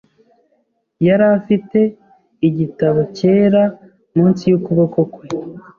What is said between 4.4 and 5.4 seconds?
yukuboko kwe.